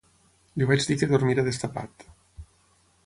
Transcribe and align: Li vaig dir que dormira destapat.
Li 0.61 0.67
vaig 0.71 0.87
dir 0.87 0.97
que 1.01 1.09
dormira 1.11 1.45
destapat. 1.49 2.07